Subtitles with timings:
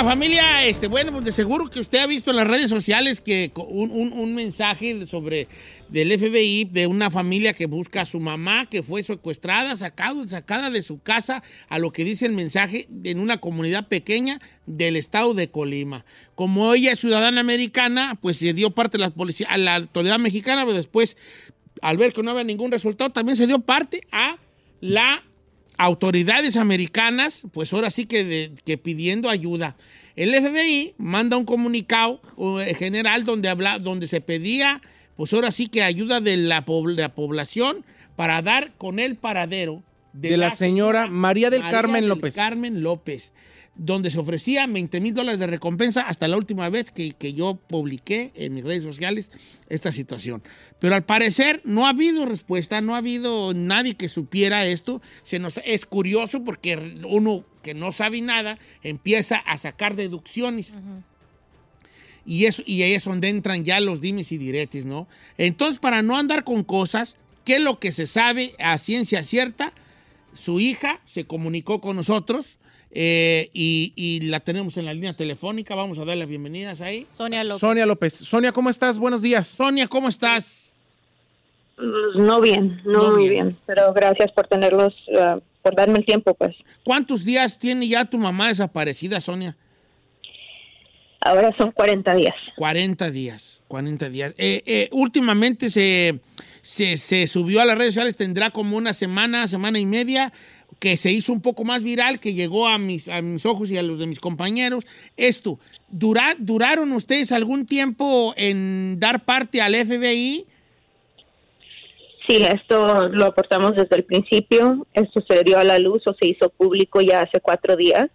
[0.00, 3.20] Oiga, familia, este, bueno, pues de seguro que usted ha visto en las redes sociales
[3.20, 5.46] que un, mensaje sobre
[5.90, 10.70] del FBI de una familia que busca a su mamá que fue secuestrada, sacado, sacada
[10.70, 15.34] de su casa, a lo que dice el mensaje en una comunidad pequeña del estado
[15.34, 16.06] de Colima.
[16.34, 20.18] Como ella es ciudadana americana, pues se dio parte de la policía, a la autoridad
[20.18, 21.18] mexicana, pero después,
[21.82, 24.38] al ver que no había ningún resultado, también se dio parte a
[24.80, 25.22] la
[25.84, 29.76] autoridades americanas, pues ahora sí que, de- que pidiendo ayuda.
[30.16, 32.20] El FBI manda un comunicado
[32.60, 34.82] eh, general donde, habla, donde se pedía,
[35.16, 37.84] pues ahora sí que ayuda de la, pobl- la población
[38.16, 42.34] para dar con el paradero De la señora María del Carmen López.
[42.34, 43.32] Carmen López,
[43.76, 47.58] donde se ofrecía 20 mil dólares de recompensa hasta la última vez que, que yo
[47.68, 49.30] publiqué en mis redes sociales
[49.68, 50.42] esta situación.
[50.80, 55.00] Pero al parecer no ha habido respuesta, no ha habido nadie que supiera esto.
[55.22, 60.72] Se nos, es curioso porque uno que no sabe nada empieza a sacar deducciones.
[62.26, 65.08] Y, eso, y ahí es donde entran ya los dimes y diretes, ¿no?
[65.38, 69.72] Entonces, para no andar con cosas, ¿qué es lo que se sabe a ciencia cierta?
[70.32, 72.58] Su hija se comunicó con nosotros
[72.92, 75.74] eh, y, y la tenemos en la línea telefónica.
[75.74, 77.06] Vamos a darle las bienvenidas ahí.
[77.16, 77.60] Sonia López.
[77.60, 78.14] Sonia López.
[78.14, 78.98] Sonia, ¿cómo estás?
[78.98, 79.46] Buenos días.
[79.48, 80.70] Sonia, ¿cómo estás?
[82.14, 83.46] No bien, no, No muy bien.
[83.48, 83.58] bien.
[83.66, 86.54] pero gracias por tenerlos, ah, por darme el tiempo, pues.
[86.84, 89.56] ¿Cuántos días tiene ya tu mamá desaparecida, Sonia?
[91.22, 92.34] Ahora son 40 días.
[92.56, 94.34] 40 días, 40 días.
[94.38, 96.18] Eh, eh, últimamente se,
[96.62, 100.32] se, se subió a las redes sociales, tendrá como una semana, semana y media,
[100.78, 103.76] que se hizo un poco más viral, que llegó a mis, a mis ojos y
[103.78, 104.86] a los de mis compañeros.
[105.16, 105.58] Esto,
[105.88, 110.46] ¿dura- ¿duraron ustedes algún tiempo en dar parte al FBI?
[112.26, 114.86] Sí, esto lo aportamos desde el principio.
[114.94, 118.06] Esto se dio a la luz o se hizo público ya hace cuatro días,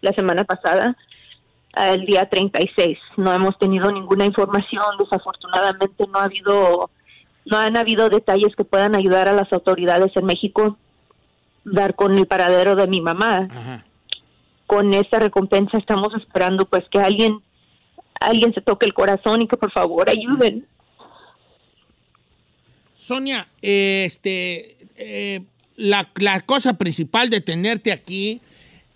[0.00, 0.96] la semana pasada,
[1.76, 2.98] el día 36.
[3.16, 4.82] No hemos tenido ninguna información.
[4.98, 6.90] Desafortunadamente no ha habido,
[7.44, 10.76] no han habido detalles que puedan ayudar a las autoridades en México
[11.64, 13.48] dar con el paradero de mi mamá.
[13.50, 13.84] Ajá.
[14.66, 17.40] con esta recompensa estamos esperando pues que alguien
[18.20, 20.66] alguien se toque el corazón y que por favor ayuden.
[22.96, 25.40] Sonia, este, eh,
[25.76, 28.40] la, la cosa principal de tenerte aquí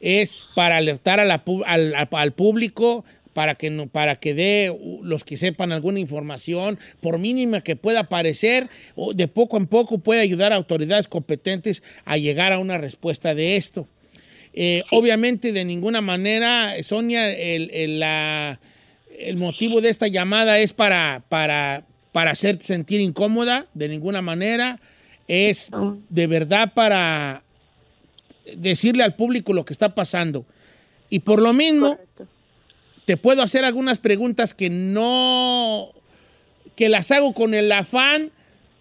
[0.01, 3.05] es para alertar a la al, al- al público,
[3.37, 8.09] para que, no, para que dé los que sepan alguna información, por mínima que pueda
[8.09, 12.79] parecer, o de poco en poco puede ayudar a autoridades competentes a llegar a una
[12.79, 13.87] respuesta de esto.
[14.55, 18.59] Eh, Obviamente, de ninguna manera, Sonia, el, el- la-
[19.19, 24.81] el motivo de esta llamada es para, para, para hacerte sentir incómoda, de ninguna manera.
[25.29, 25.69] Es
[26.09, 27.43] de verdad para
[28.57, 30.47] decirle al público lo que está pasando.
[31.11, 31.99] Y por lo mismo,
[33.07, 35.89] te puedo hacer algunas preguntas que no,
[36.75, 38.33] que las hago con el afán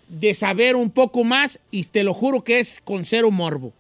[0.10, 3.72] de saber un poco más y te lo juro que es con cero morbo.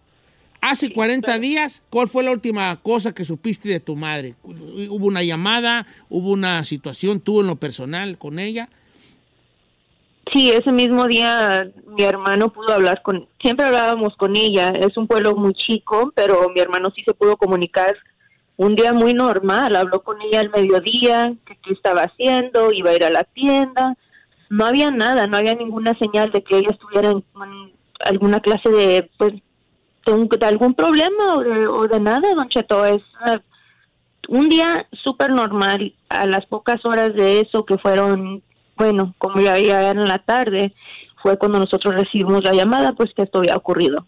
[0.61, 4.35] Hace 40 días, ¿cuál fue la última cosa que supiste de tu madre?
[4.43, 5.85] ¿Hubo una llamada?
[6.09, 8.69] ¿Hubo una situación tú en lo personal con ella?
[10.31, 15.07] Sí, ese mismo día mi hermano pudo hablar con, siempre hablábamos con ella, es un
[15.07, 17.95] pueblo muy chico, pero mi hermano sí se pudo comunicar
[18.57, 22.95] un día muy normal, habló con ella al mediodía, que qué estaba haciendo, iba a
[22.95, 23.95] ir a la tienda,
[24.49, 27.23] no había nada, no había ninguna señal de que ella estuviera en,
[27.99, 29.33] alguna clase de, pues,
[30.05, 33.41] de, un- algún problema o de, o de nada, don Cheto, es ah,
[34.29, 38.41] un día súper normal, a las pocas horas de eso que fueron,
[38.77, 40.73] bueno, como ya, ya era en la tarde,
[41.21, 44.05] fue cuando nosotros recibimos la llamada, pues que esto había ocurrido.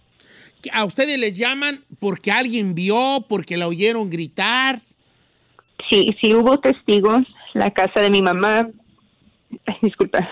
[0.73, 4.81] ¿A ustedes les llaman porque alguien vio, porque la oyeron gritar?
[5.89, 7.19] Sí, sí hubo testigos.
[7.53, 8.69] La casa de mi mamá,
[9.81, 10.27] disculpa,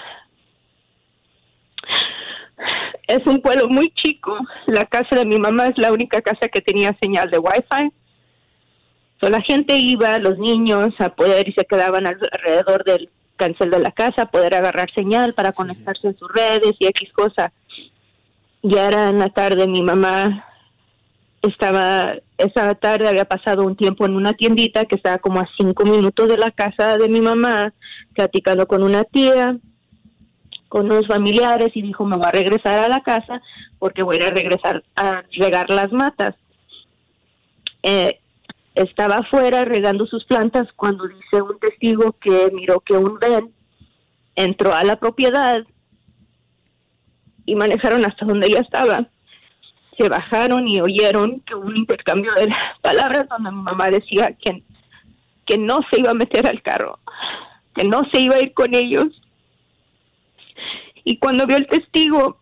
[3.07, 4.37] es un pueblo muy chico.
[4.67, 7.91] La casa de mi mamá es la única casa que tenía señal de Wi-Fi.
[9.21, 13.79] So, la gente iba, los niños, a poder y se quedaban alrededor del cancel de
[13.79, 17.51] la casa, a poder agarrar señal para conectarse en sus redes y X cosa.
[18.67, 20.43] Ya era en la tarde, mi mamá
[21.43, 25.85] estaba, esa tarde había pasado un tiempo en una tiendita que estaba como a cinco
[25.85, 27.75] minutos de la casa de mi mamá,
[28.15, 29.55] platicando con una tía,
[30.67, 33.39] con unos familiares y dijo, me voy a regresar a la casa
[33.77, 36.33] porque voy a regresar a regar las matas.
[37.83, 38.19] Eh,
[38.73, 43.53] estaba afuera regando sus plantas cuando dice un testigo que miró que un Ben
[44.35, 45.59] entró a la propiedad
[47.45, 49.07] y manejaron hasta donde ella estaba.
[49.97, 52.49] Se bajaron y oyeron que hubo un intercambio de
[52.81, 54.63] palabras donde mi mamá decía que,
[55.45, 56.99] que no se iba a meter al carro,
[57.75, 59.07] que no se iba a ir con ellos.
[61.03, 62.39] Y cuando vio el testigo,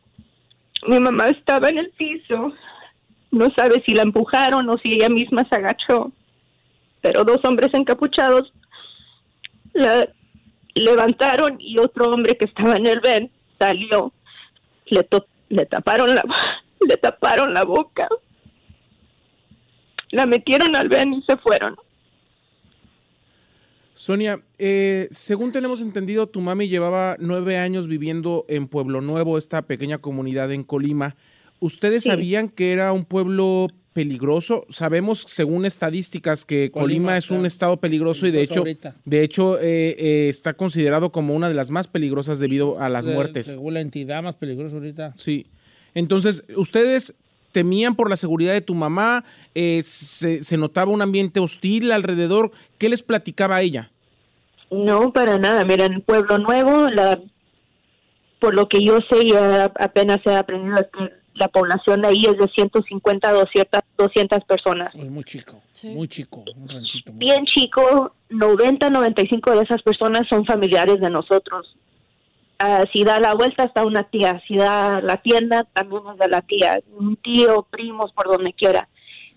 [0.87, 2.53] mi mamá estaba en el piso.
[3.31, 6.11] No sabe si la empujaron o si ella misma se agachó
[7.03, 8.51] pero dos hombres encapuchados
[9.73, 10.07] la
[10.73, 13.29] levantaron y otro hombre que estaba en el ven
[13.59, 14.13] salió,
[14.85, 15.07] le,
[15.49, 16.23] le taparon la
[16.87, 18.07] le taparon la boca,
[20.11, 21.75] la metieron al ven y se fueron.
[23.93, 29.61] Sonia, eh, según tenemos entendido, tu mami llevaba nueve años viviendo en Pueblo Nuevo, esta
[29.67, 31.15] pequeña comunidad en Colima.
[31.59, 34.65] ¿Ustedes sabían que era un pueblo peligroso.
[34.69, 38.63] Sabemos, según estadísticas, que Colima, es un estado peligroso y de hecho,
[39.05, 43.05] de hecho eh, eh, está considerado como una de las más peligrosas debido a las
[43.05, 43.47] muertes.
[43.47, 45.13] Según la entidad más peligrosa ahorita.
[45.15, 45.45] Sí.
[45.93, 47.13] Entonces, ustedes
[47.51, 49.23] temían por la seguridad de tu mamá,
[49.53, 52.51] eh, se, se, notaba un ambiente hostil alrededor.
[52.79, 53.91] ¿Qué les platicaba ella?
[54.71, 55.63] No, para nada.
[55.63, 57.21] Mira, en Pueblo Nuevo, la,
[58.39, 62.37] por lo que yo sé, ya apenas he aprendido que la población de ahí es
[62.37, 64.93] de 150 a 200, 200 personas.
[64.95, 67.11] Es muy chico, muy chico, un ranchito.
[67.13, 71.75] Bien chico, 90, 95 de esas personas son familiares de nosotros.
[72.61, 76.27] Uh, si da la vuelta está una tía, si da la tienda también es de
[76.27, 78.87] la tía, un tío, primos, por donde quiera.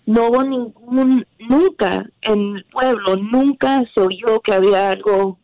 [0.05, 5.37] No hubo ningún, nunca en el pueblo, nunca se oyó que había algo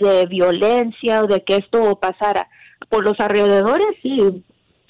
[0.00, 2.48] de violencia o de que esto pasara.
[2.88, 4.44] Por los alrededores sí,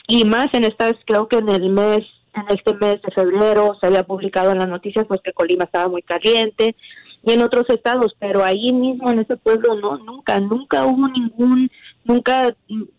[0.07, 2.05] y más en estas, creo que en el mes,
[2.35, 5.89] en este mes de febrero se había publicado en las noticias pues que Colima estaba
[5.89, 6.77] muy caliente
[7.23, 11.71] y en otros estados, pero ahí mismo en ese pueblo no, nunca, nunca hubo ningún,
[12.05, 12.55] nunca,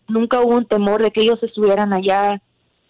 [0.08, 2.42] nunca hubo un temor de que ellos estuvieran allá,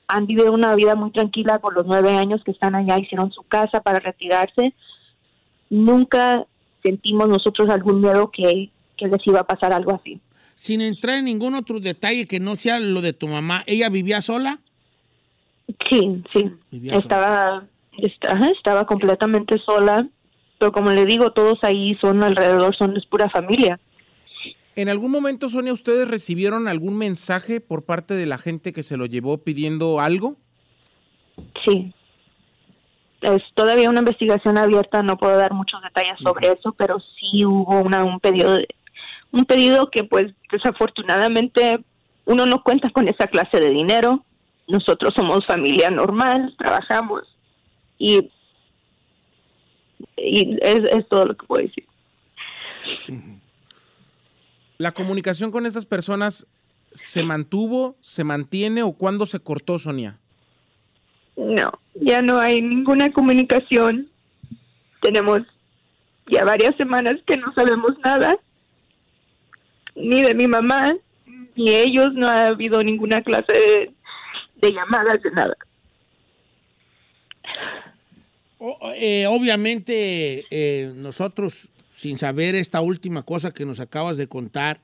[0.08, 3.42] han vivido una vida muy tranquila por los nueve años que están allá, hicieron su
[3.42, 4.72] casa para retirarse,
[5.68, 6.46] nunca
[6.82, 10.20] sentimos nosotros algún miedo que, que les iba a pasar algo así
[10.56, 14.20] sin entrar en ningún otro detalle que no sea lo de tu mamá, ¿ella vivía
[14.20, 14.58] sola?
[15.88, 16.50] Sí, sí.
[16.90, 17.64] estaba,
[17.98, 20.08] estaba completamente sola,
[20.58, 23.78] pero como le digo, todos ahí son alrededor, son es pura familia.
[24.74, 28.96] ¿En algún momento, Sonia, ustedes recibieron algún mensaje por parte de la gente que se
[28.96, 30.36] lo llevó pidiendo algo?
[31.64, 31.92] Sí.
[33.22, 37.80] Es todavía una investigación abierta, no puedo dar muchos detalles sobre eso, pero sí hubo
[37.80, 38.68] una, un pedido de,
[39.32, 41.84] un pedido que pues desafortunadamente
[42.24, 44.24] uno no cuenta con esa clase de dinero.
[44.68, 47.22] Nosotros somos familia normal, trabajamos
[47.98, 48.30] y,
[50.16, 51.86] y es, todo lo que puedo decir.
[54.78, 56.46] ¿La comunicación con estas personas
[56.90, 60.18] se mantuvo, se mantiene o cuándo se cortó, Sonia?
[61.36, 64.08] No, ya no hay ninguna comunicación.
[65.00, 65.42] Tenemos
[66.28, 68.36] ya varias semanas que no sabemos nada
[69.96, 70.94] ni de mi mamá,
[71.56, 73.90] ni ellos, no ha habido ninguna clase
[74.56, 75.56] de, llamadas, de nada.
[78.98, 84.80] Eh, obviamente, eh, nosotros, sin saber esta última cosa que nos acabas de contar,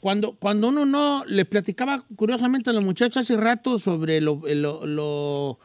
[0.00, 4.84] cuando, cuando uno no le platicaba curiosamente a los muchachos hace rato sobre lo, lo,
[4.84, 5.58] lo,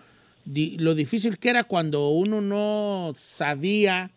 [0.46, 4.12] lo difícil que era cuando uno no sabía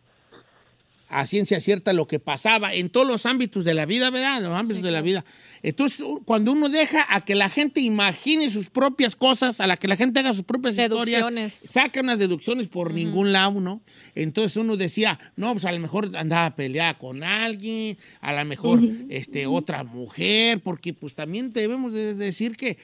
[1.13, 4.39] a ciencia cierta lo que pasaba en todos los ámbitos de la vida, ¿verdad?
[4.39, 5.25] En los ámbitos de la vida.
[5.63, 9.89] Entonces, cuando uno deja a que la gente imagine sus propias cosas, a la que
[9.89, 13.83] la gente haga sus propias historias, saca unas deducciones por ningún lado, ¿no?
[14.15, 18.81] Entonces uno decía, no, pues a lo mejor andaba peleada con alguien, a lo mejor
[19.09, 22.79] este, otra mujer, porque pues también debemos decir que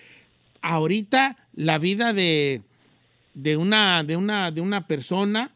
[0.60, 2.62] ahorita la vida de
[3.38, 5.52] de una, de una, de una persona,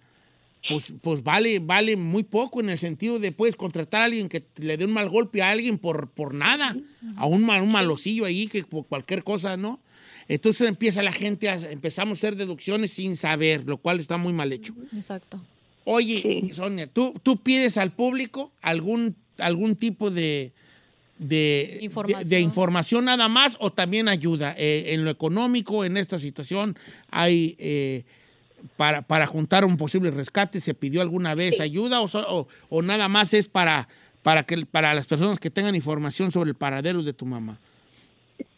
[0.69, 4.45] pues, pues vale, vale muy poco en el sentido de puedes contratar a alguien que
[4.57, 6.77] le dé un mal golpe a alguien por, por nada,
[7.17, 9.81] a un, mal, un malosillo ahí, que por cualquier cosa, ¿no?
[10.29, 14.33] Entonces empieza la gente a, empezamos a hacer deducciones sin saber, lo cual está muy
[14.33, 14.73] mal hecho.
[14.97, 15.41] Exacto.
[15.85, 20.53] Oye, Sonia, ¿tú, ¿tú pides al público algún, algún tipo de,
[21.19, 22.23] de Información.
[22.23, 24.55] de, de información nada más o también ayuda?
[24.57, 26.79] Eh, en lo económico, en esta situación,
[27.11, 28.05] hay eh,
[28.77, 33.09] para, para juntar un posible rescate, ¿se pidió alguna vez ayuda o, o- o nada
[33.09, 33.89] más es para,
[34.23, 37.59] para, que, para las personas que tengan información sobre el paradero de tu mamá?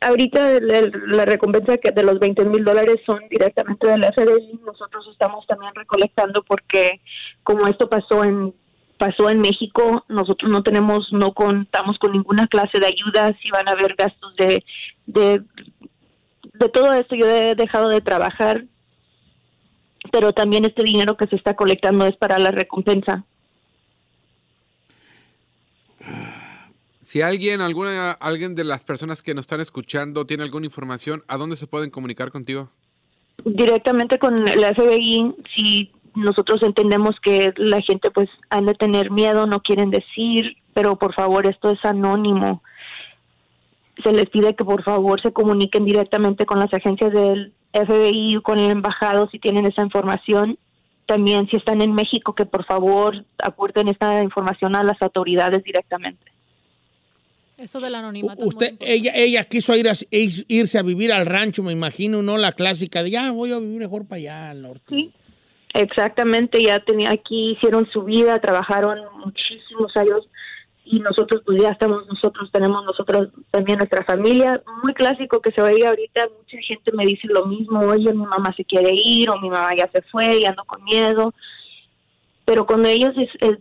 [0.00, 4.60] Ahorita la, la recompensa que de los 20 mil dólares son directamente del FBI.
[4.64, 7.00] Nosotros estamos también recolectando porque
[7.42, 8.54] como esto pasó en
[8.96, 13.36] pasó en México, nosotros no tenemos, no contamos con ninguna clase de ayuda.
[13.42, 14.64] Si van a haber gastos de
[15.06, 15.42] de,
[16.54, 18.64] de todo esto, yo he dejado de trabajar,
[20.10, 23.24] pero también este dinero que se está colectando es para la recompensa.
[27.02, 31.36] Si alguien, alguna, alguien de las personas que nos están escuchando tiene alguna información, ¿a
[31.36, 32.70] dónde se pueden comunicar contigo?
[33.44, 39.46] directamente con la FBI, si nosotros entendemos que la gente pues han de tener miedo,
[39.46, 42.62] no quieren decir, pero por favor esto es anónimo.
[44.02, 48.42] Se les pide que por favor se comuniquen directamente con las agencias del FBI o
[48.42, 50.58] con el embajado si tienen esa información.
[51.06, 56.32] También si están en México que por favor aporten esta información a las autoridades directamente.
[57.58, 58.38] Eso del anonimato.
[58.38, 62.22] es muy Usted, ella, ella quiso ir a- irse a vivir al rancho, me imagino,
[62.22, 62.36] ¿no?
[62.36, 64.84] La clásica de ya voy a vivir mejor para allá al norte.
[64.88, 65.12] Sí.
[65.72, 70.28] Exactamente, ya tenía aquí, hicieron su vida, trabajaron muchísimos años
[70.84, 75.62] y nosotros pues ya estamos, nosotros tenemos nosotros también nuestra familia, muy clásico que se
[75.62, 79.38] oiga ahorita, mucha gente me dice lo mismo, oye, mi mamá se quiere ir o
[79.40, 81.32] mi mamá ya se fue y ando con miedo,
[82.44, 83.58] pero cuando ellos es- es-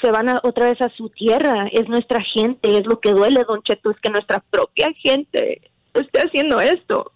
[0.00, 3.42] se van a- otra vez a su tierra, es nuestra gente, es lo que duele,
[3.42, 5.60] don Cheto, es que nuestra propia gente
[5.94, 7.12] esté haciendo esto.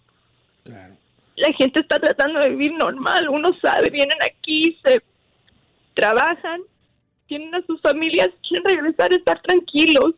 [0.63, 0.93] Claro.
[1.37, 5.01] la gente está tratando de vivir normal, uno sabe, vienen aquí, se
[5.93, 6.61] trabajan,
[7.27, 10.13] tienen a sus familias, quieren regresar a estar tranquilos.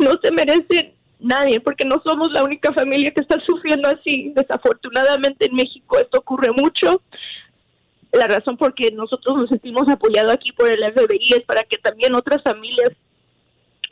[0.00, 4.32] No se merece nadie, porque no somos la única familia que está sufriendo así.
[4.34, 7.02] Desafortunadamente en México esto ocurre mucho.
[8.12, 11.76] La razón por que nosotros nos sentimos apoyados aquí por el FBI es para que
[11.78, 12.92] también otras familias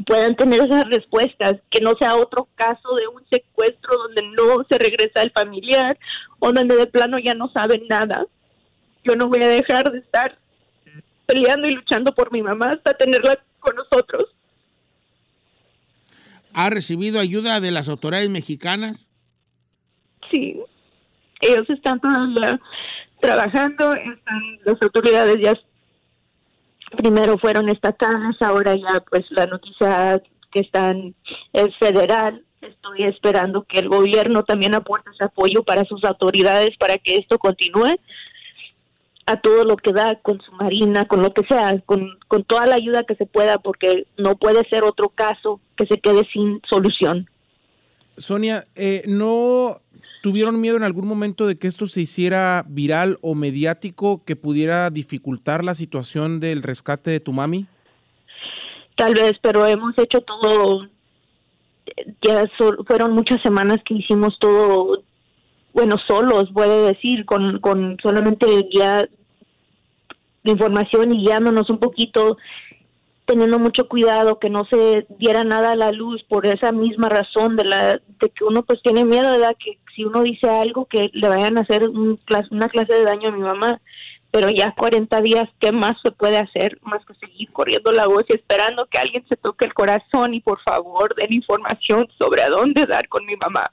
[0.06, 4.78] puedan tener esas respuestas, que no sea otro caso de un secuestro donde no se
[4.78, 5.98] regresa el familiar
[6.38, 8.26] o donde de plano ya no saben nada.
[9.04, 10.36] Yo no voy a dejar de estar
[11.26, 14.24] peleando y luchando por mi mamá hasta tenerla con nosotros.
[16.54, 19.06] ¿Ha recibido ayuda de las autoridades mexicanas?
[20.30, 20.58] Sí,
[21.40, 22.58] ellos están todavía
[23.20, 25.54] trabajando, están, las autoridades ya
[26.96, 31.14] primero fueron estatales, ahora ya pues la noticia que están
[31.52, 32.42] es federal.
[32.62, 37.38] Estoy esperando que el gobierno también aporte ese apoyo para sus autoridades para que esto
[37.38, 37.94] continúe
[39.26, 42.66] a todo lo que da con su marina, con lo que sea, con, con toda
[42.66, 46.60] la ayuda que se pueda, porque no puede ser otro caso que se quede sin
[46.68, 47.28] solución.
[48.16, 49.80] Sonia, eh, ¿no
[50.22, 54.90] tuvieron miedo en algún momento de que esto se hiciera viral o mediático que pudiera
[54.90, 57.66] dificultar la situación del rescate de tu mami?
[58.96, 60.88] tal vez, pero hemos hecho todo,
[62.22, 65.02] ya so- fueron muchas semanas que hicimos todo,
[65.76, 69.06] bueno, solos, puede decir, con, con solamente ya
[70.42, 72.38] información y guiándonos un poquito,
[73.26, 77.56] teniendo mucho cuidado que no se diera nada a la luz por esa misma razón
[77.56, 81.10] de la de que uno pues tiene miedo de que si uno dice algo que
[81.12, 82.18] le vayan a hacer un
[82.50, 83.78] una clase de daño a mi mamá
[84.30, 88.24] pero ya 40 días, ¿qué más se puede hacer más que seguir corriendo la voz
[88.28, 92.48] y esperando que alguien se toque el corazón y por favor den información sobre a
[92.48, 93.70] dónde dar con mi mamá?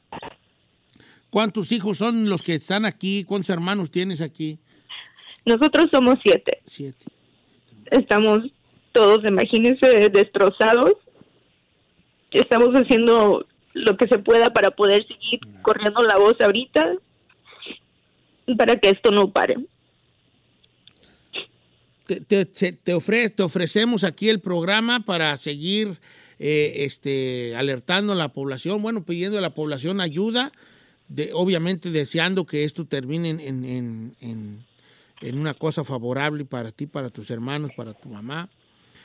[1.33, 3.23] ¿Cuántos hijos son los que están aquí?
[3.23, 4.59] ¿Cuántos hermanos tienes aquí?
[5.47, 7.05] Nosotros somos siete, Siete.
[7.89, 8.41] estamos
[8.91, 10.93] todos, imagínense, destrozados.
[12.29, 16.93] Estamos haciendo lo que se pueda para poder seguir corriendo la voz ahorita,
[18.55, 19.55] para que esto no pare.
[22.05, 25.97] Te, te- te- te ofre- te ofrecemos aquí el programa para seguir
[26.37, 30.51] eh, este, alertando a la población, bueno, pidiendo a la población ayuda,
[31.07, 34.65] de, obviamente deseando que esto termine en, en- en- en-
[35.21, 38.49] en una cosa favorable para ti, para tus hermanos, para tu mamá.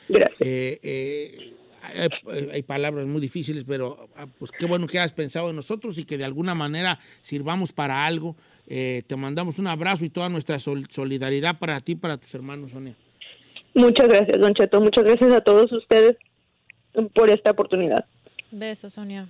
[0.09, 0.41] Gracias.
[0.41, 5.49] Eh, eh, hay, hay palabras muy difíciles, pero ah, pues qué bueno que has pensado
[5.49, 8.35] en nosotros y que de alguna manera sirvamos para algo.
[8.67, 12.33] Eh, te mandamos un abrazo y toda nuestra sol- solidaridad para ti y para tus
[12.35, 12.95] hermanos, Sonia.
[13.75, 14.81] Muchas gracias, Don Cheto.
[14.81, 16.17] Muchas gracias a todos ustedes
[17.13, 18.03] por esta oportunidad.
[18.51, 19.29] Besos, Sonia.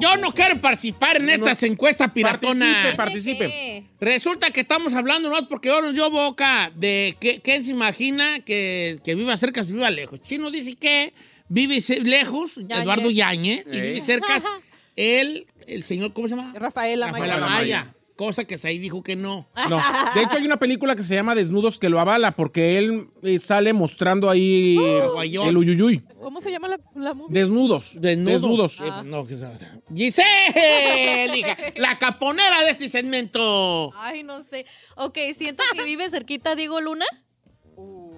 [0.00, 2.94] yo no quiero participar en estas encuestas piratonas.
[2.96, 3.84] Participe, participe.
[4.00, 5.48] Resulta que estamos hablando, ¿no?
[5.48, 9.72] Porque ahora nos dio boca de que, quién se imagina que, que viva cerca, se
[9.72, 10.20] viva lejos.
[10.22, 11.12] Chino dice que
[11.48, 12.80] vive lejos, Yañez.
[12.80, 14.42] Eduardo Yañez, y vive cerca
[14.96, 16.52] el, el señor, ¿cómo se llama?
[16.54, 17.94] Rafael Rafael Amaya.
[18.16, 19.48] Cosa que Saí dijo que no.
[19.68, 19.76] No.
[20.14, 23.40] De hecho, hay una película que se llama Desnudos que lo avala porque él eh,
[23.40, 24.76] sale mostrando ahí
[25.12, 25.48] guayón.
[25.48, 25.98] el uyuyuy.
[26.22, 27.32] ¿Cómo se llama la, la movie?
[27.40, 27.94] Desnudos.
[28.00, 28.40] Desnudos.
[28.40, 28.80] Desnudos.
[28.80, 29.48] Eh, no, que se-
[29.92, 33.92] Giselle, hija, la caponera de este segmento.
[33.96, 34.64] Ay, no sé.
[34.96, 37.06] Ok, siento que vive cerquita Diego Luna.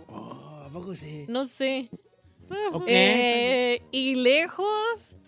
[0.09, 1.25] ¿A poco sí?
[1.29, 1.89] No sé.
[2.73, 2.85] Ok.
[2.87, 5.19] Eh, y lejos.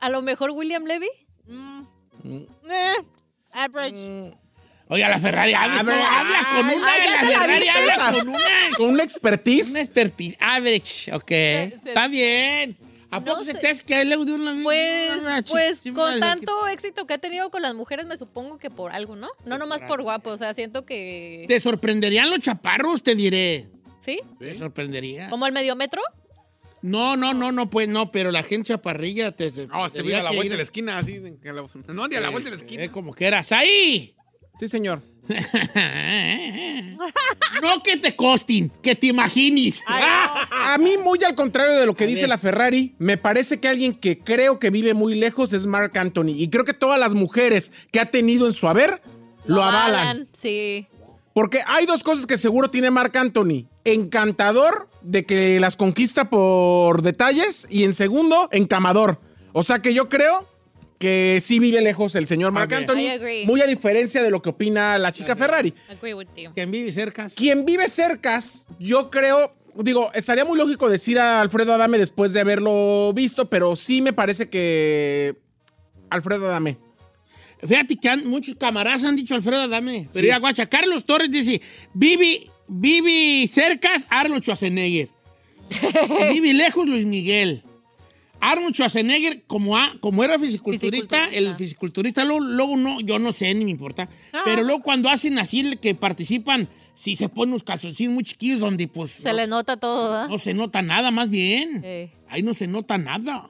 [0.00, 1.06] A lo mejor William Levy.
[2.24, 2.46] Eh,
[3.52, 4.34] average.
[4.88, 6.92] Oiga, la Ferrari habla, A ver, ¿cómo habla con una.
[6.92, 7.78] ay, la la Ferrari viste.
[7.92, 8.40] habla con una.
[8.76, 9.70] Con una expertise.
[9.70, 10.36] Una expertise.
[10.40, 11.30] Average, ok.
[11.30, 12.76] Está bien.
[13.10, 15.82] ¿A No poco se te hace que a él le dio una Pues, una pues
[15.94, 19.28] con tanto éxito que ha tenido con las mujeres, me supongo que por algo, ¿no?
[19.44, 21.44] No nomás por guapo, o sea, siento que...
[21.46, 23.68] Te sorprenderían los chaparros, te diré.
[23.98, 24.18] ¿Sí?
[24.38, 25.28] Te sorprendería.
[25.28, 26.00] ¿Como el medio metro?
[26.82, 29.50] No, no, no, no, pues no, pero la gente chaparrilla te.
[29.52, 31.20] te No, se tendría ve a la vuelta ir- de la esquina, así.
[31.42, 32.82] la- No, ni a la vuelta de la esquina.
[32.84, 34.14] eh, como que eras ahí.
[34.58, 35.00] Sí, señor.
[37.62, 39.80] no que te costin, que te imagines.
[39.86, 42.30] A mí, muy al contrario de lo que A dice ver.
[42.30, 46.34] la Ferrari, me parece que alguien que creo que vive muy lejos es Mark Anthony.
[46.36, 49.00] Y creo que todas las mujeres que ha tenido en su haber
[49.44, 50.28] lo, avalan.
[50.36, 50.86] Sí.
[51.34, 53.66] Porque hay dos cosas que seguro tiene Mark Anthony.
[53.84, 59.18] Encantador de que las conquista por detalles y en segundo, encamador.
[59.52, 60.46] O sea que yo creo
[60.98, 62.78] que sí vive lejos el señor Mark Ok.
[62.78, 63.00] Anthony.
[63.00, 63.46] I agree.
[63.46, 65.74] Muy a diferencia de lo que opina la chica Ferrari.
[65.88, 66.52] Agree with you.
[66.54, 67.26] Que vive cerca.
[67.34, 72.40] Quien vive cercas, yo creo, digo, estaría muy lógico decir a Alfredo Adame después de
[72.40, 75.36] haberlo visto, pero sí me parece que
[76.08, 76.78] Alfredo Adame.
[77.66, 80.08] Fíjate que han- muchos camaradas han dicho Alfredo Adame.
[80.12, 80.28] Pero Sí.
[80.28, 81.60] ya, guacha, Carlos Torres dice,
[81.94, 85.08] vive, vive cercas Arnold Schwarzenegger.
[86.30, 87.62] Y vive lejos Luis Miguel.
[88.40, 91.50] Arnold Schwarzenegger, como, a- como era fisiculturista, Fisiculturista.
[91.50, 94.08] el fisiculturista luego, luego no, yo no sé, ni me importa.
[94.32, 94.42] Ah.
[94.44, 98.88] Pero luego cuando hacen así, que participan, si se ponen unos calzoncillos muy chiquillos donde
[98.88, 100.28] pues Se no, les nota todo, ¿verdad?
[100.28, 102.10] no se nota nada, más bien.
[102.28, 103.48] Ahí no se nota nada.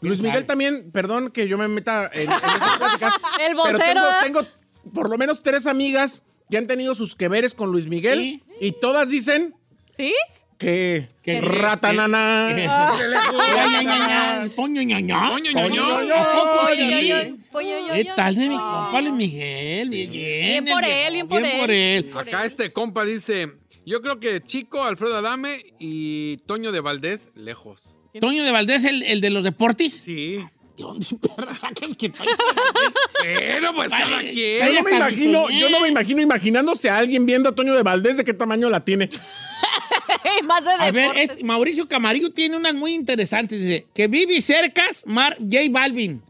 [0.00, 0.46] Luis ¿Quién Miguel sabe?
[0.46, 2.40] también, perdón que yo me meta en, en esas
[2.78, 3.14] pláticas.
[3.40, 4.14] El pero vocero, tengo, ¿eh?
[4.22, 4.46] tengo
[4.94, 8.42] por lo menos tres amigas que han tenido sus que veres con Luis Miguel Sí.
[8.60, 9.54] y todas dicen
[9.96, 10.12] ¿Sí?
[10.58, 12.48] que Que- ratanana.
[12.68, 14.46] Ah.
[14.56, 15.28] Poño, ña, ña.
[15.30, 15.82] Poño, ña, ña.
[16.22, 17.08] ¿A poco Pollo, sí?
[17.08, 18.82] yo, yo, pollo, yo, ¿Qué tal de mi Ah.
[18.84, 19.90] compa Luis Miguel?
[19.90, 20.64] Bien, bien.
[20.64, 22.10] Bien por él, bien por él.
[22.16, 23.52] Acá este compa dice,
[23.86, 27.98] yo creo que Chico, Alfredo Adame y Toño de Valdés, lejos.
[28.18, 29.92] Toño de Valdés, el, el de los deportes.
[29.92, 30.38] Sí.
[30.76, 32.92] ¿De dónde perra sacan que Toño de Valdés?
[33.22, 34.66] Pero pues cada quien.
[34.66, 37.82] Yo no, me imagino, yo no me imagino imaginándose a alguien viendo a Toño de
[37.82, 39.08] Valdés de qué tamaño la tiene.
[40.44, 41.30] más de A ver, deportes.
[41.30, 43.60] este- Mauricio Camarillo tiene unas muy interesantes.
[43.60, 46.22] Dice que vive cercas, Mar, J Balvin.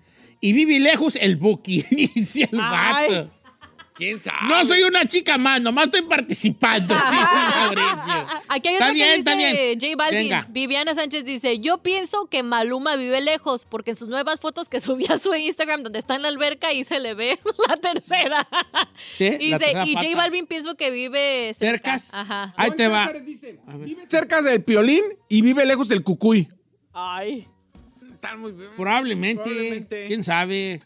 [0.43, 1.83] Y vive lejos, el Buki.
[2.15, 3.09] Dice el Ay.
[3.15, 3.31] vato.
[4.01, 4.49] ¿Quién sabe?
[4.49, 6.95] No soy una chica más, nomás estoy participando.
[8.49, 9.79] Aquí hay otra bien, que dice.
[9.79, 10.19] J Balvin.
[10.23, 10.47] Venga.
[10.49, 14.81] Viviana Sánchez dice, yo pienso que Maluma vive lejos, porque en sus nuevas fotos que
[14.81, 18.49] subió a su Instagram, donde está en la alberca, y se le ve la tercera.
[18.97, 20.17] Sí, y la dice, tercera y J.
[20.17, 21.99] Balvin pienso que vive cerca.
[21.99, 22.15] ¿Cercas?
[22.15, 22.55] Ajá.
[22.57, 23.13] Ahí te va.
[23.13, 26.49] Vive cerca del piolín y vive lejos del cucuy.
[26.95, 27.47] Ay.
[28.15, 28.71] Están muy bien.
[28.77, 29.43] Probablemente.
[29.43, 30.07] Probablemente.
[30.07, 30.81] ¿Quién sabe?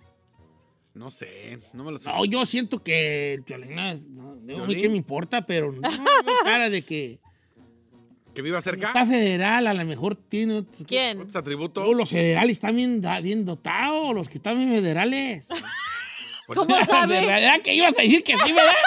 [0.94, 2.08] No sé, no me lo sé.
[2.08, 3.94] No, yo siento que no,
[4.58, 7.18] no, qué me importa, pero no, me cara de que
[8.32, 8.88] ¿Que viva cerca?
[8.88, 11.18] está federal, a lo mejor tiene otros- ¿Quién?
[11.20, 11.82] ¿Otros atributos?
[11.84, 15.46] Todos los federales están bien, bien dotados, los que están bien federales.
[16.46, 17.26] ¿Cómo sabe?
[17.26, 18.72] ¿Verdad que ibas a decir que sí, verdad?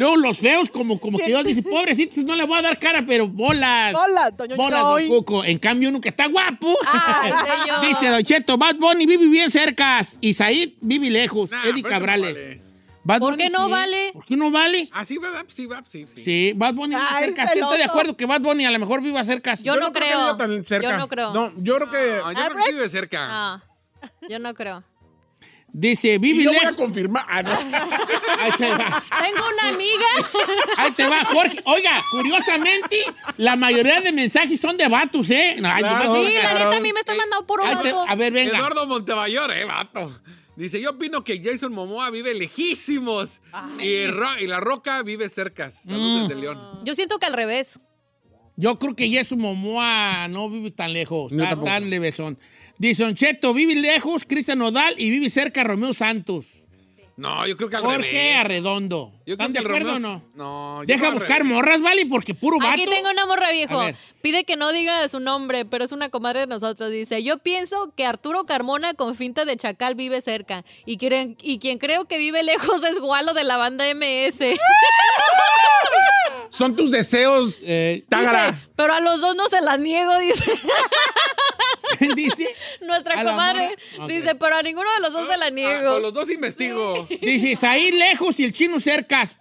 [0.00, 3.04] No, los feos, como, como que Dios dice, pobrecitos, no le voy a dar cara,
[3.06, 3.94] pero bolas.
[3.94, 5.06] Hola, Toño Bolas, don.
[5.06, 5.44] Cuco.
[5.44, 6.76] En cambio, uno que está guapo.
[6.84, 7.32] Ay.
[7.88, 10.00] Dice Don Cheto, Bad Bunny vive bien cerca.
[10.02, 11.48] Said vive lejos.
[11.50, 12.34] Nah, Eddie no Cabrales.
[12.34, 12.60] vale.
[13.04, 13.70] Bad ¿Por Bunny qué no sí.
[13.70, 14.10] vale?
[14.14, 14.88] ¿Por qué no vale?
[14.90, 15.44] Ah, sí, ¿verdad?
[15.46, 16.24] Sí, va, sí, sí.
[16.24, 17.46] Sí, Bad Bunny vive cerca.
[17.52, 19.54] ¿Quién está de acuerdo que Bad Bunny a lo mejor viva cerca?
[19.54, 20.18] Yo no creo.
[20.18, 20.90] viva tan cerca.
[20.90, 21.32] Yo no creo.
[21.32, 22.20] No, yo creo que.
[22.24, 23.26] No, yo creo que vive cerca.
[23.30, 23.62] Ah,
[24.28, 24.82] yo no creo.
[25.76, 26.76] Dice, vive yo voy a lejos.
[26.76, 27.24] confirmar.
[27.28, 27.50] Ah, no.
[27.50, 29.02] Ahí te va.
[29.20, 30.06] Tengo una amiga.
[30.76, 31.58] Ahí te va, Jorge.
[31.64, 32.96] Oiga, curiosamente,
[33.38, 35.56] la mayoría de mensajes son de vatos, ¿eh?
[35.58, 36.14] No, Claro.
[36.14, 36.64] Sí, la Claro.
[36.66, 38.04] neta a mí me está mandando por te- vato.
[38.08, 38.56] a ver, venga.
[38.56, 40.12] Eduardo Montemayor, eh, vato.
[40.54, 43.40] Dice, yo opino que Jason Momoa vive lejísimos.
[43.80, 45.72] Y, Ro- y La Roca vive cerca.
[45.72, 46.28] Saludos Mm.
[46.28, 46.80] desde León.
[46.84, 47.80] Yo siento que al revés.
[48.56, 51.66] Yo creo que Jesús Momoa no vive tan lejos, Yo está tampoco.
[51.72, 52.38] tan levesón.
[52.78, 56.46] Dice Don Cheto, vive lejos, Cristian Nodal y vive cerca Romeo Santos.
[57.16, 58.36] No, yo creo que al Jorge revés.
[58.40, 59.12] Arredondo.
[59.24, 60.24] Yo creo ¿Están de acuerdo o no?
[60.34, 61.54] No, yo Deja creo al buscar revés.
[61.54, 62.06] morras, ¿vale?
[62.06, 62.70] Porque puro vato.
[62.72, 63.78] Aquí tengo una morra viejo.
[63.80, 63.96] A ver.
[64.20, 66.90] Pide que no diga su nombre, pero es una comadre de nosotros.
[66.90, 70.64] Dice, yo pienso que Arturo Carmona con finta de chacal vive cerca.
[70.86, 74.56] Y, quien- y quien creo que vive lejos es Gualo de la banda MS.
[76.50, 78.52] Son tus deseos, Eh, Tágara.
[78.52, 80.50] Dice, pero a los dos no se las niego, dice
[82.16, 82.48] dice,
[82.80, 83.76] nuestra A comadre.
[84.08, 85.92] Dice, pero a ninguno de los dos se la Ah, niego.
[85.94, 87.06] con los dos investigo.
[87.20, 89.38] dice, ahí lejos y el chino cercas.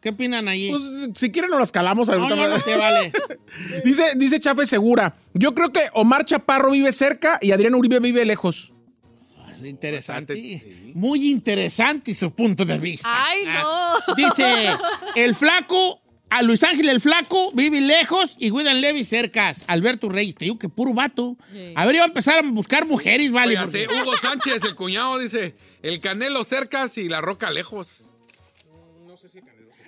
[0.00, 0.70] ¿Qué opinan ahí?
[0.70, 0.82] Pues,
[1.16, 2.36] si quieren nos las calamos no, ahorita.
[2.36, 3.12] no, no se vale.
[3.84, 5.16] Dice, dice Chafe Segura.
[5.34, 8.72] Yo creo que Omar Chaparro vive cerca y Adrián Uribe vive lejos.
[9.56, 10.34] Es interesante.
[10.36, 10.92] Sí.
[10.94, 13.08] Muy interesante su punto de vista.
[13.12, 14.14] Ay, no.
[14.14, 14.68] Dice,
[15.16, 19.64] el flaco, a Luis Ángel el flaco, vive lejos y William Levy cercas.
[19.66, 21.36] Alberto Reyes, te digo que puro vato.
[21.74, 23.56] A ver, iba a empezar a buscar mujeres, vale.
[23.56, 28.04] Porque- sí, Hugo Sánchez, el cuñado, dice, el Canelo cercas y La Roca lejos.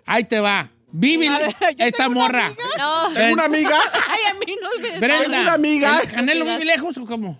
[0.06, 0.70] Ahí te va.
[0.92, 2.46] Vive A ver, esta tengo una morra.
[2.46, 2.64] amiga.
[2.78, 3.14] No.
[3.14, 3.78] Tengo una amiga.
[4.08, 4.98] Ay, a mí no me...
[4.98, 5.22] Brenda.
[5.22, 6.00] Tengo una amiga.
[6.02, 7.38] ¿El Canelo vive lejos o cómo?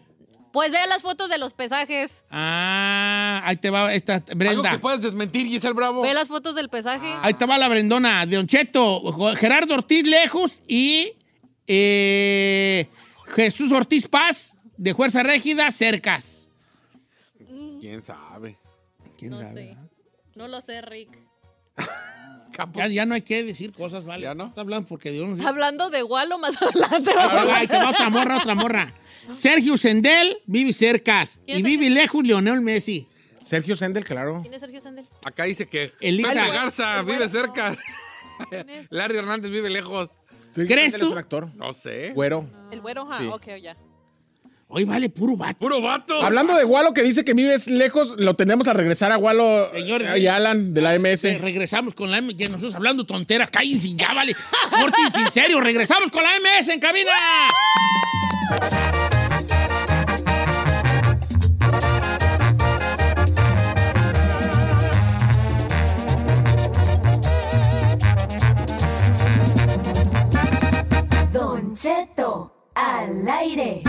[0.53, 2.25] Pues vea las fotos de los pesajes.
[2.31, 4.79] Ah, ahí te va esta Algo que Brenda.
[4.81, 6.03] puedes desmentir, Giselle Bravo.
[6.03, 7.15] Ve las fotos del pesaje.
[7.23, 8.27] Ahí te va la Brendona.
[8.27, 11.13] De Cheto, Gerardo Ortiz lejos y
[11.67, 12.89] eh,
[13.35, 16.49] Jesús Ortiz Paz de Fuerza Régida cercas.
[17.81, 18.59] ¿Quién sabe?
[19.17, 19.75] ¿Quién no sabe?
[19.75, 19.77] sé.
[20.35, 21.17] No lo sé, Rick.
[22.75, 24.25] Ya, ya no hay que decir cosas, ¿vale?
[24.25, 24.46] ¿Ya no?
[24.49, 25.44] Está hablando porque Dios nos...
[25.46, 27.11] Hablando de Walo más adelante.
[27.53, 28.92] Ahí te va, otra morra, otra morra.
[29.35, 32.01] Sergio Sendel vive cercas ¿Quién y vive Sergio?
[32.03, 33.07] lejos Leonel Messi.
[33.40, 34.40] Sergio Sendel, claro.
[34.42, 35.07] ¿Quién es Sergio Sandel?
[35.25, 36.33] Acá dice que Elisa.
[36.33, 37.77] Jaime Garza vive cerca.
[38.90, 40.18] Larry Hernández vive lejos.
[40.55, 41.07] ¿Crees Sendel tú?
[41.07, 41.55] es un actor.
[41.55, 42.12] No sé.
[42.12, 42.49] Güero.
[42.70, 43.18] El güero, ajá.
[43.18, 43.27] Sí.
[43.27, 43.77] Ok, ya.
[44.73, 45.59] Hoy vale puro vato.
[45.59, 46.23] ¡Puro vato!
[46.23, 50.17] Hablando de Walo que dice que vives lejos, lo tenemos a regresar a Walo Señor,
[50.17, 51.25] y Alan de la MS.
[51.25, 52.33] Eh, regresamos con la M.
[52.37, 53.51] Ya nosotros hablando tonteras.
[53.51, 54.37] Cállense ya, vale.
[54.71, 55.61] Corten sin serio.
[55.61, 57.11] Regresamos con la MS en cabina.
[71.33, 73.83] Don Cheto, al aire.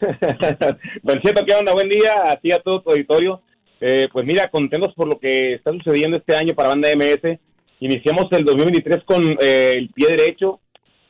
[1.02, 1.72] Don Cheto, ¿qué onda?
[1.72, 3.42] Buen día a ti, a todo tu auditorio.
[3.80, 7.38] Eh, pues mira, contentos por lo que está sucediendo este año para Banda MS.
[7.80, 10.60] Iniciamos el 2023 con eh, el pie derecho.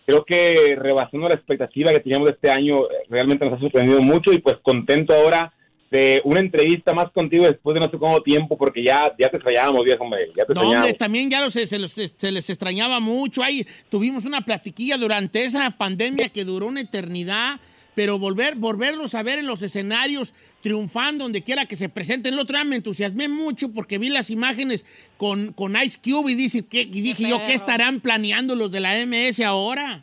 [0.06, 4.00] Creo que rebasando la expectativa que teníamos de este año, eh, realmente nos ha sorprendido
[4.00, 5.52] mucho y pues contento ahora
[5.90, 9.36] de una entrevista más contigo después de no sé cuánto tiempo, porque ya, ya te
[9.38, 13.00] extrañábamos, viejo, hombre, ya te No, hombre, también ya los- se, los- se les extrañaba
[13.00, 13.42] mucho.
[13.42, 17.58] Ahí tuvimos una platiquilla durante esa pandemia que duró una eternidad,
[18.00, 20.32] pero volver, volverlos a ver en los escenarios
[20.62, 22.32] triunfando donde quiera que se presenten.
[22.32, 24.86] El otro día me entusiasmé mucho porque vi las imágenes
[25.18, 28.80] con, con Ice Cube y, dice, ¿qué- y dije yo, ¿qué estarán planeando los de
[28.80, 30.02] la MS ahora?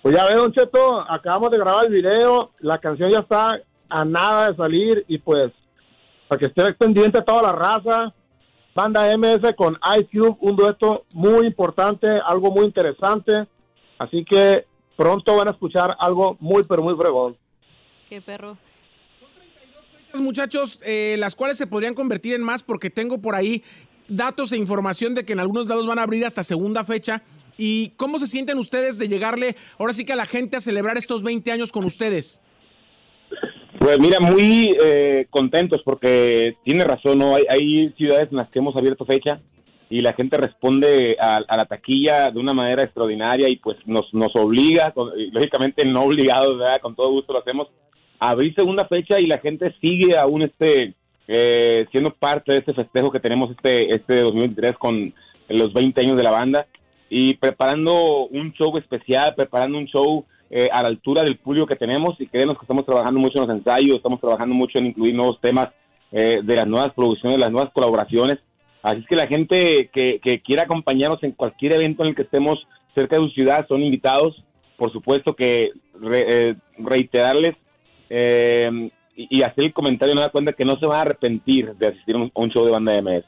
[0.00, 4.04] Pues ya ve, Don Cheto, acabamos de grabar el video, la canción ya está a
[4.06, 5.52] nada de salir y pues
[6.26, 8.14] para que esté pendiente toda la raza,
[8.74, 13.46] banda MS con Ice Cube, un dueto muy importante, algo muy interesante,
[13.98, 14.64] así que
[14.96, 17.36] pronto van a escuchar algo muy pero muy fregón.
[18.08, 18.56] Qué perro.
[20.06, 23.62] Fechas, muchachos, eh, las cuales se podrían convertir en más porque tengo por ahí
[24.08, 27.22] datos e información de que en algunos lados van a abrir hasta segunda fecha.
[27.56, 30.96] ¿Y cómo se sienten ustedes de llegarle ahora sí que a la gente a celebrar
[30.96, 32.40] estos 20 años con ustedes?
[33.78, 37.36] Pues mira, muy eh, contentos porque tiene razón, ¿no?
[37.36, 39.40] Hay, hay ciudades en las que hemos abierto fecha
[39.90, 44.34] y la gente responde a, la taquilla de una manera extraordinaria y pues nos, nos
[44.34, 46.80] obliga, con- lógicamente no obligados, ¿verdad?
[46.80, 47.68] Con todo gusto lo hacemos,
[48.18, 50.94] a abrir segunda fecha y la gente sigue aún este
[51.26, 55.14] eh, siendo parte de este festejo que tenemos este, este 2023 con
[55.48, 56.66] los 20 años de la banda
[57.08, 61.76] y preparando un show especial, preparando un show eh, a la altura del público que
[61.76, 65.14] tenemos y créenos que estamos trabajando mucho en los ensayos, estamos trabajando mucho en incluir
[65.14, 65.68] nuevos temas
[66.12, 68.38] eh, de las nuevas producciones, las nuevas colaboraciones.
[68.84, 72.20] Así es que la gente que, que quiera acompañarnos en cualquier evento en el que
[72.20, 72.58] estemos
[72.94, 74.44] cerca de su ciudad son invitados.
[74.76, 75.70] Por supuesto que
[76.12, 77.56] eh, reiterarles
[78.10, 81.86] eh, y, hacer el comentario, no da cuenta que no se van a arrepentir de
[81.86, 83.24] asistir a un, un show de banda MS.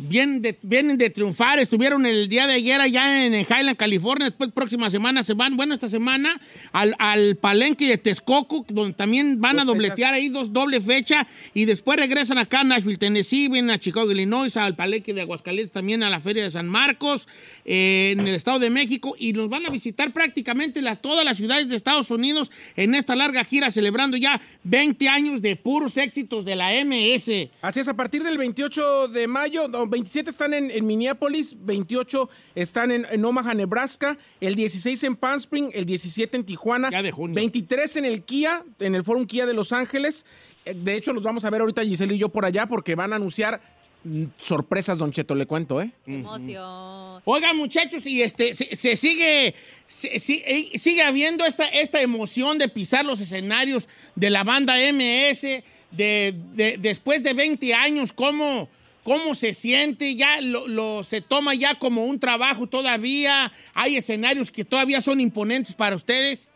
[0.00, 4.52] Vienen de, vienen de triunfar, estuvieron el día de ayer allá en Highland, California, después
[4.52, 9.56] próxima semana se van, bueno, esta semana, al, al palenque de Texcoco, donde también van
[9.56, 13.72] Dos a dobletear ahí dos doble fecha, y después regresan acá a Nashville, Tennessee, vienen
[13.72, 17.26] a Chicago, Illinois, al palenque de Aguascalientes, también a la Feria de San Marcos,
[17.64, 21.38] eh, en el Estado de México, y nos van a visitar prácticamente la- todas las
[21.38, 26.44] ciudades de Estados Unidos en esta larga gira, celebrando ya 20 años de puros éxitos
[26.44, 27.50] de la MS.
[27.62, 32.28] Así es, a partir del 28 de mayo, no, 27 están en, en Minneapolis, 28
[32.54, 37.02] están en, en Omaha, Nebraska, el 16 en Palm Spring, el 17 en Tijuana, Ya
[37.02, 37.34] de junio.
[37.34, 40.26] 23 en el Kia, en el Forum Kia de Los Ángeles.
[40.64, 43.12] Eh, De hecho, los vamos a ver ahorita Giselle y yo por allá porque van
[43.12, 43.60] a anunciar
[44.04, 45.90] mm, sorpresas, Don Cheto, le cuento, ¿eh?
[46.04, 47.22] Qué emoción.
[47.24, 49.54] Oigan, muchachos, y este se, se sigue
[49.86, 55.62] se- eh, sigue habiendo esta, esta emoción de pisar los escenarios de la banda MS
[55.90, 58.68] de, de- después de 20 años, ¿cómo,
[59.02, 60.14] cómo se siente?
[60.14, 63.52] Ya lo, se toma ya como un trabajo todavía.
[63.74, 66.50] Hay escenarios que todavía son imponentes para ustedes.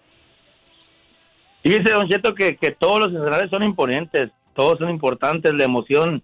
[1.62, 6.22] Fíjese, Don Cheto, que, que todos los escenarios son imponentes, todos son importantes, la emoción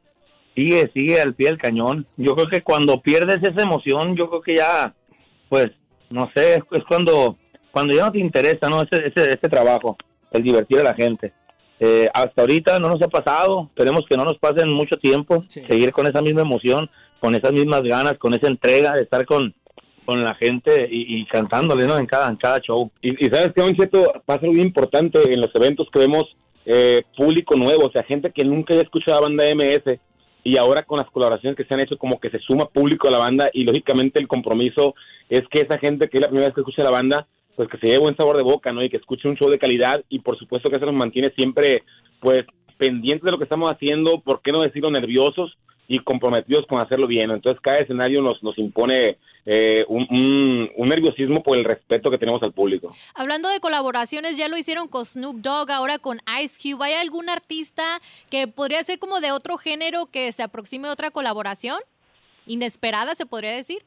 [0.56, 2.06] sigue, sigue al pie del cañón.
[2.16, 4.94] Yo creo que cuando pierdes esa emoción, yo creo que ya,
[5.48, 5.68] pues,
[6.10, 7.36] no sé, es, es cuando,
[7.70, 8.82] cuando ya no te interesa, ¿no?
[8.82, 9.96] Ese, ese, ese trabajo,
[10.32, 11.32] el divertir a la gente.
[11.80, 15.42] Eh, hasta ahorita no nos ha pasado, esperemos que no nos pase en mucho tiempo,
[15.48, 15.62] Sí.
[15.64, 19.54] seguir con esa misma emoción, con esas mismas ganas, con esa entrega de estar con,
[20.04, 21.96] con la gente y, y cantándole, ¿no?
[21.98, 22.90] En cada, en cada show.
[23.02, 26.24] Y, y sabes que, Don Cheto, pasa algo bien importante en los eventos que vemos
[26.66, 29.98] eh, público nuevo, o sea, gente que nunca había escuchado a banda MS
[30.44, 33.10] y ahora con las colaboraciones que se han hecho como que se suma público a
[33.10, 34.94] la banda y lógicamente el compromiso
[35.28, 37.26] es que esa gente que es la primera vez que escucha la banda,
[37.58, 38.84] pues que se lleve buen sabor de boca, ¿no?
[38.84, 41.82] Y que escuche un show de calidad y por supuesto que eso nos mantiene siempre,
[42.20, 46.80] pues, pendientes de lo que estamos haciendo, por qué no decirlo nerviosos y comprometidos con
[46.80, 47.32] hacerlo bien.
[47.32, 52.18] Entonces cada escenario nos, nos impone eh, un, un- un nerviosismo por el respeto que
[52.18, 52.94] tenemos al público.
[53.16, 56.84] Hablando de colaboraciones, ya lo hicieron con Snoop Dogg, ahora con Ice Cube.
[56.84, 61.10] ¿Hay algún artista que podría ser como de otro género que se aproxime a otra
[61.10, 61.78] colaboración?
[62.46, 63.78] Inesperada, se podría decir.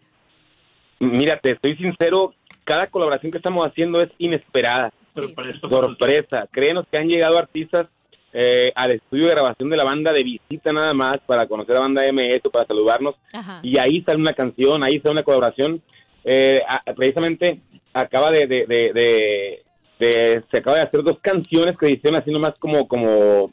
[1.00, 5.34] Mira, te estoy sincero, cada colaboración que estamos haciendo es inesperada, Sí.
[5.70, 6.48] sorpresa.
[6.52, 7.88] Créenos que han llegado artistas
[8.34, 11.82] eh, al estudio de grabación de la banda de visita nada más para conocer a
[11.82, 13.60] banda MS, para saludarnos, Ajá.
[13.62, 15.82] y ahí sale una canción, ahí sale una colaboración.
[16.24, 17.60] Eh, a- precisamente
[17.94, 19.64] acaba de, de, de- de-
[20.00, 23.52] de- se acaba de hacer dos canciones que hicieron así nomás como, como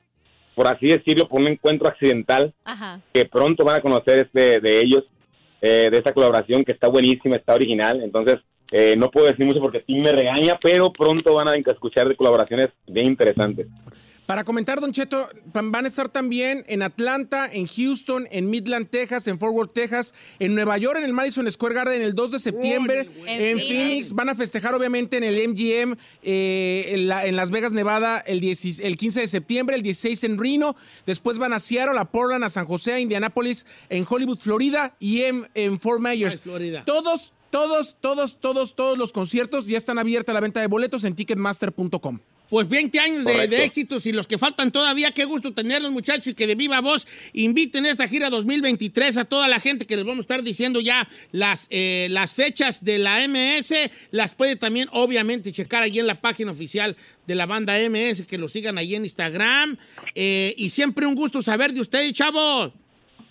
[0.54, 3.00] por así decirlo, por un encuentro accidental Ajá.
[3.12, 5.04] que pronto van a conocer este de ellos,
[5.60, 8.00] eh, de esta colaboración que está buenísima, está original.
[8.02, 8.36] Entonces,
[8.70, 12.16] eh, no puedo decir mucho porque sí me regaña, pero pronto van a escuchar de
[12.16, 13.66] colaboraciones bien interesantes.
[14.26, 19.26] Para comentar, Don Cheto, van a estar también en Atlanta, en Houston, en Midland, Texas,
[19.26, 22.38] en Fort Worth, Texas, en Nueva York, en el Madison Square Garden el 2 de
[22.38, 23.68] septiembre, En en Phoenix.
[23.68, 24.12] Phoenix.
[24.12, 28.40] Van a festejar, obviamente, en el MGM, eh, en, la- en Las Vegas, Nevada, el,
[28.40, 30.76] 10 el 15 de septiembre, el 16 en Reno.
[31.06, 35.22] Después van a Seattle, a Portland, a San José, a Indianapolis, en Hollywood, Florida y
[35.22, 36.34] en, en Fort Myers.
[36.34, 36.82] Ay, Florida.
[36.84, 41.04] Todos, todos, todos, todos, todos los conciertos ya están abiertos a la venta de boletos
[41.04, 42.20] en ticketmaster.com.
[42.48, 46.34] Pues 20 años de, éxitos y los que faltan todavía, qué gusto tenerlos muchachos y
[46.34, 50.04] que de viva voz inviten a esta gira 2023 a toda la gente que les
[50.06, 53.90] vamos a estar diciendo ya las, eh, las fechas de la MS.
[54.12, 58.38] Las puede también obviamente checar ahí en la página oficial de la banda MS, que
[58.38, 59.76] lo sigan ahí en Instagram.
[60.14, 62.72] Eh, y siempre un gusto saber de ustedes, chavos.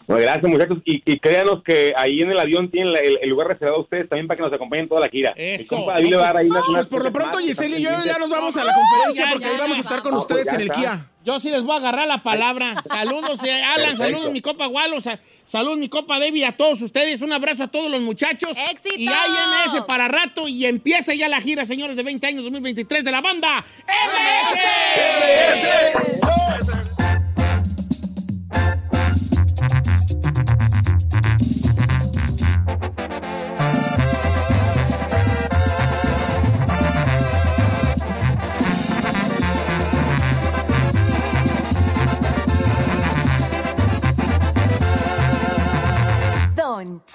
[0.07, 3.29] Bueno, gracias muchachos y, y créanos que ahí en el avión tienen la- el, el
[3.29, 5.33] lugar reservado a ustedes también para que nos acompañen toda la gira.
[5.35, 5.75] Eso.
[5.75, 7.81] Mi compa David le va a dar ahí Pues unas por lo pronto, Giselle y
[7.83, 10.11] yo ya nos vamos a la conferencia Ya, porque ya, ahí vamos a estar con
[10.11, 10.23] vamos.
[10.23, 10.79] ustedes Ya en el está.
[10.79, 11.05] Kia.
[11.25, 12.81] Yo sí les voy a agarrar la palabra.
[12.87, 13.97] Saludos, eh, Alan, Perfecto.
[14.03, 17.21] saludos mi copa Gualo, sa- saludos mi copa Debbie, a todos ustedes.
[17.21, 18.55] Un abrazo a todos los muchachos.
[18.71, 18.95] ¡Éxito!
[18.97, 23.03] Y hay MS para rato y empieza ya la gira, señores, de 20 años 2023
[23.03, 24.61] de la banda MS.
[26.21, 26.86] Don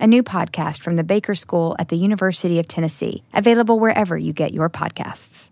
[0.00, 4.32] a new podcast from the Baker School at the University of Tennessee, available wherever you
[4.32, 5.50] get your podcasts.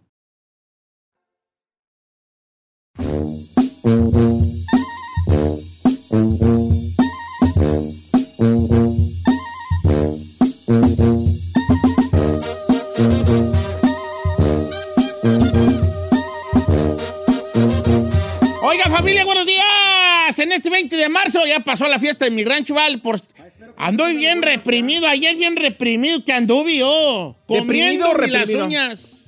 [18.63, 20.39] Oiga, familia, buenos días.
[20.39, 23.01] En este 20 de marzo ya pasó la fiesta de mi rancho, Val.
[23.01, 23.19] Por...
[23.79, 27.37] Anduve bien reprimido, ayer bien reprimido que anduve yo.
[27.49, 28.65] ¿Deprimido Comiendo las reprimido?
[28.67, 29.25] uñas.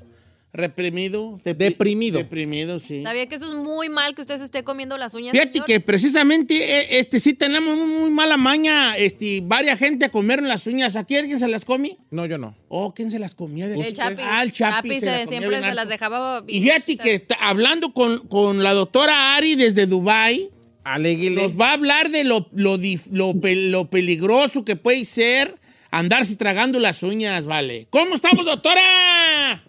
[0.53, 1.39] Reprimido.
[1.45, 2.19] depri- Deprimido.
[2.19, 3.05] Deprimido, sí.
[3.05, 5.67] ¿Sabía que eso es muy mal que usted se esté comiendo las uñas, Fíjate señor?
[5.67, 10.43] que precisamente eh, este sí tenemos muy, muy mala maña, este, varias gente a comer
[10.43, 10.97] las uñas.
[10.97, 11.99] ¿Aquí alguien se las come?
[12.11, 12.57] No, yo no.
[12.69, 13.69] Oh, ¿quién se las comía?
[13.69, 13.95] de El.
[14.01, 16.43] Ah, el se las eh, comía siempre bien se las dejaba...
[16.49, 20.51] Y fíjate que está hablando con, con la doctora Ari desde Dubai
[20.85, 21.43] Aléguele.
[21.43, 22.77] nos va a hablar de lo, lo,
[23.11, 25.59] lo peligroso que puede ser
[25.91, 27.87] andarse tragando las uñas, vale.
[27.91, 29.63] ¿Cómo estamos, doctora?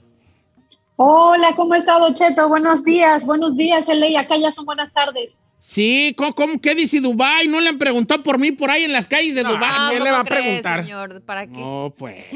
[0.96, 2.48] Hola, ¿cómo está, Don Cheto?
[2.48, 4.16] Buenos días, buenos días, Eley.
[4.16, 5.40] Acá ya son buenas tardes.
[5.64, 7.48] Sí, ¿cómo, cómo- qué dice Dubai?
[7.48, 9.70] ¿No le han preguntado por mí por ahí en las calles de No, Dubai?
[9.72, 10.82] Ah, ¿quién ¿cómo le va a cree, preguntar?
[10.82, 11.22] señor?
[11.22, 11.52] ¿Para qué?
[11.60, 12.26] No, pues.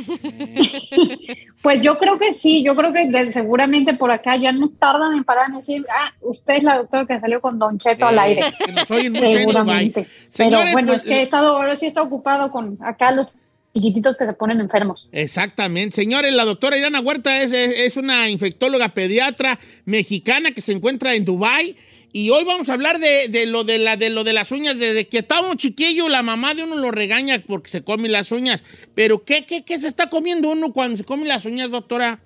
[1.61, 5.15] Pues yo creo que sí, yo creo que de- seguramente por acá ya no tardan
[5.15, 8.19] en parar en decir, ah, usted es la doctora que salió con Don Cheto al
[8.19, 8.41] aire.
[8.75, 9.39] nos oyen en Dubái.
[9.45, 10.01] Seguramente.
[10.03, 13.11] Pero Señores, bueno, pues, es que he estado, ahora sí he estado ocupado con acá
[13.11, 13.33] los
[13.73, 15.09] chiquititos que se ponen enfermos.
[15.11, 15.95] Exactamente.
[15.95, 21.15] Señores, la doctora Irana Huerta es, es- es una infectóloga pediatra mexicana que se encuentra
[21.15, 21.75] en Dubai
[22.15, 24.79] y hoy vamos a hablar de, de lo, de, la, de lo de las uñas.
[24.79, 28.31] Desde que estaba un chiquillo, la mamá de uno lo regaña porque se come las
[28.31, 28.63] uñas.
[28.93, 32.21] Pero ¿qué, qué, qué se está comiendo uno cuando se come las uñas, doctora?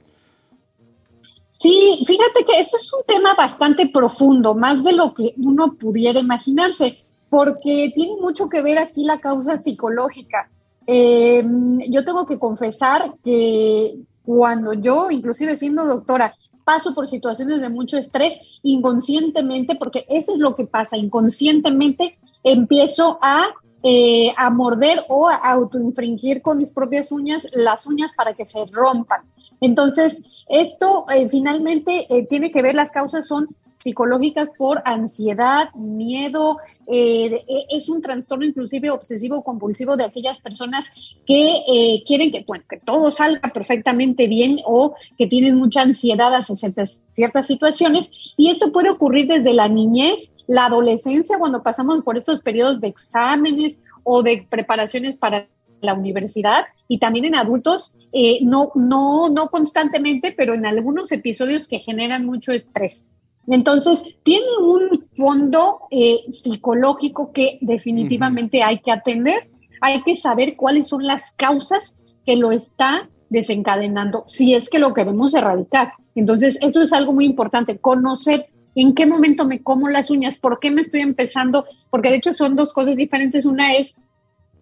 [1.49, 6.19] Sí, fíjate que eso es un tema bastante profundo, más de lo que uno pudiera
[6.19, 10.51] imaginarse, porque tiene mucho que ver aquí la causa psicológica.
[10.85, 11.43] Eh,
[11.89, 16.35] yo tengo que confesar que cuando yo, inclusive siendo doctora,
[16.69, 23.17] paso por situaciones de mucho estrés inconscientemente, porque eso es lo que pasa, inconscientemente empiezo
[23.23, 23.47] a,
[23.81, 28.63] eh, a morder o a autoinfringir con mis propias uñas las uñas para que se
[28.67, 29.21] rompan.
[29.61, 33.47] Entonces, esto eh, finalmente eh, tiene que ver, las causas son
[33.77, 36.59] psicológicas por ansiedad, miedo,
[36.91, 40.91] eh, e- es un trastorno inclusive obsesivo compulsivo de aquellas personas
[41.25, 42.45] que eh, quieren que,
[42.83, 48.71] todo salga perfectamente bien o que tienen mucha ansiedad hacia ciertas, ciertas situaciones y esto
[48.71, 54.23] puede ocurrir desde la niñez, la adolescencia, cuando pasamos por estos periodos de exámenes o
[54.23, 55.47] de preparaciones para
[55.81, 61.67] la universidad y también en adultos, eh, no, no, no constantemente, pero en algunos episodios
[61.67, 63.07] que generan mucho estrés.
[63.49, 69.49] Entonces, tiene un fondo eh, psicológico que definitivamente hay que atender.
[69.81, 74.93] Hay que saber cuáles son las causas que lo está desencadenando, si es que lo
[74.93, 75.93] queremos erradicar.
[76.15, 80.59] Entonces, esto es algo muy importante, conocer en qué momento me como las uñas, por
[80.59, 83.45] qué me estoy empezando, porque de hecho son dos cosas diferentes.
[83.45, 84.03] Una es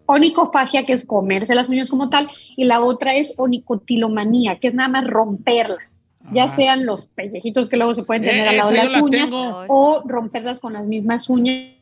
[0.06, 4.74] onicofagia, que es comerse las uñas como tal, y la otra es onicotilomanía, que es
[4.74, 5.97] nada más romperlas,
[6.32, 9.04] ya sean los pellejitos que luego se pueden tener Eh, al lado de las la
[9.04, 9.64] uñas tengo.
[9.70, 11.74] o romperlas con las mismas uñas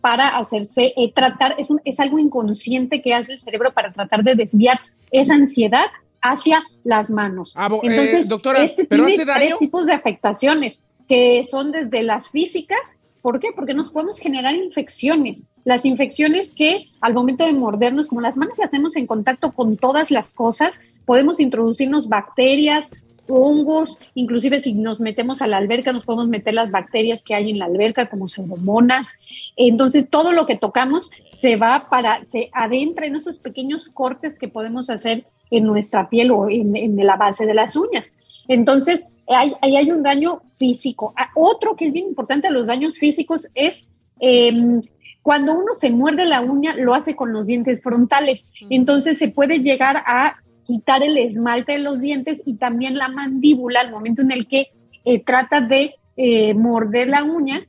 [0.00, 4.22] para hacerse eh, tratar, es, un, es algo inconsciente que hace el cerebro para tratar
[4.24, 4.80] de desviar
[5.10, 5.86] esa ansiedad
[6.22, 7.52] hacia las manos.
[7.56, 9.40] Abo- eh, Entonces, doctora, este ¿pero tiene hace daño?
[9.46, 13.50] tres tipos de afectaciones que son desde las físicas, ¿Por qué?
[13.54, 15.46] Porque nos podemos generar infecciones.
[15.64, 19.76] Las infecciones que al momento de mordernos, como las manos las tenemos en contacto con
[19.76, 22.90] todas las cosas, podemos introducirnos bacterias,
[23.28, 27.50] hongos, inclusive si nos metemos a la alberca, nos podemos meter las bacterias que hay
[27.50, 29.18] en la alberca, como pseudomonas.
[29.56, 31.10] Entonces, todo lo que tocamos
[31.40, 36.30] se va para, se adentra en esos pequeños cortes que podemos hacer en nuestra piel
[36.30, 38.14] o en, en la base de las uñas.
[38.48, 41.12] Entonces, ahí hay, hay, un daño físico.
[41.16, 43.86] Ah, Otro que es bien importante de los daños físicos es
[44.20, 44.80] eh,
[45.22, 48.50] cuando uno se muerde la uña, lo hace con los dientes frontales.
[48.70, 53.80] Entonces, se puede llegar a quitar el esmalte de los dientes y también la mandíbula
[53.80, 54.68] al momento en el que
[55.04, 57.66] eh, trata de eh, morder la uña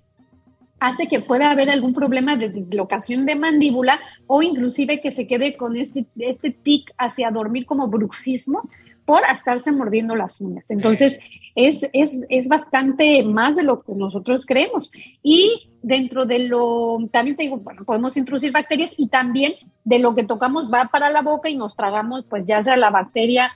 [0.80, 5.56] hace que pueda haber algún problema de dislocación de mandíbula o inclusive que se quede
[5.56, 8.70] con este, este tic hacia dormir como bruxismo
[9.06, 10.70] por estarse mordiendo las uñas.
[10.72, 11.20] Entonces,
[11.56, 14.92] es, es, es, bastante más de lo que nosotros creemos.
[15.22, 20.14] Y dentro de lo, también te digo, bueno, podemos introducir bacterias y también de lo
[20.14, 23.52] que tocamos va para la boca y nos tragamos, pues ya sea la bacteria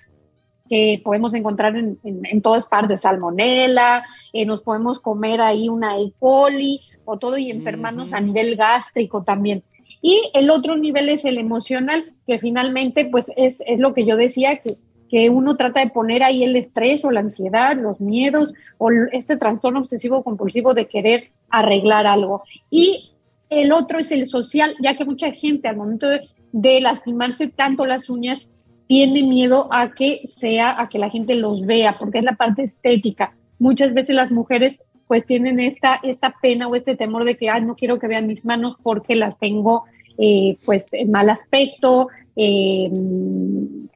[0.69, 5.97] que podemos encontrar en, en, en todas partes, salmonela, eh, nos podemos comer ahí una
[5.97, 6.11] E.
[6.19, 8.17] coli o todo y enfermarnos uh -huh.
[8.17, 9.63] a nivel gástrico también.
[10.01, 14.15] Y el otro nivel es el emocional, que finalmente pues es, es lo que yo
[14.15, 14.77] decía, que
[15.09, 19.37] que uno trata de poner ahí el estrés o la ansiedad, los miedos o este
[19.37, 22.43] trastorno obsesivo compulsivo de querer arreglar algo.
[22.69, 23.11] Y
[23.49, 28.09] el otro es el social, ya que mucha gente al momento de, lastimarse tanto las
[28.09, 28.47] uñas
[28.87, 32.63] tiene miedo a que sea, a que la gente los vea, porque es la parte
[32.63, 33.35] estética.
[33.59, 37.63] Muchas veces las mujeres pues tienen esta, esta pena o este temor de que, ay,
[37.63, 39.85] no quiero que vean mis manos porque las tengo
[40.17, 42.89] eh, pues mal aspecto, eh,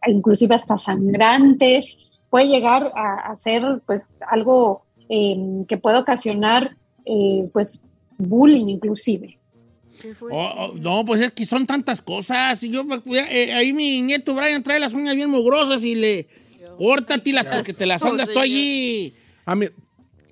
[0.07, 5.35] inclusive hasta sangrantes, puede llegar a, a ser pues algo eh,
[5.67, 6.75] que puede ocasionar
[7.05, 7.81] eh, pues
[8.17, 9.37] bullying inclusive.
[10.31, 12.61] Oh, oh, no, pues es que son tantas cosas.
[12.61, 12.83] Yo,
[13.13, 16.27] eh, ahí mi nieto Brian trae las uñas bien mugrosas y le
[16.77, 19.13] córtatilas porque te las andas tú allí.
[19.45, 19.67] A mi,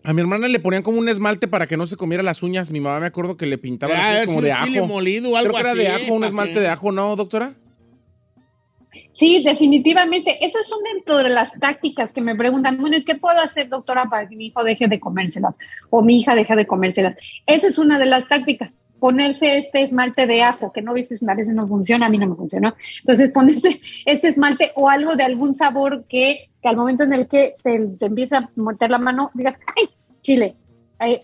[0.04, 2.72] a mi hermana le ponían como un esmalte para que no se comiera las uñas.
[2.72, 4.88] Mi mamá me acuerdo que le pintaba Ah, las uñas como sí, de ajo.
[4.88, 6.60] molido algo Creo que era de ajo, un ¿pa' esmalte qué?
[6.62, 7.54] de ajo, ¿no, doctora?
[9.12, 10.44] Sí, definitivamente.
[10.44, 14.06] Esas son dentro de las tácticas que me preguntan, bueno, ¿y qué puedo hacer, doctora,
[14.10, 15.58] para que mi hijo deje de comérselas
[15.90, 17.16] o mi hija deje de comérselas?
[17.46, 21.36] Esa es una de las tácticas, ponerse este esmalte de ajo, que no dices, a
[21.36, 22.76] veces no funciona, a mí no me funcionó.
[23.02, 27.28] Entonces, ponerse este esmalte o algo de algún sabor que, que al momento en el
[27.28, 29.90] que te, te empieza a meter la mano, digas, ¡ay,
[30.22, 30.56] chile!
[31.00, 31.20] ¡ay,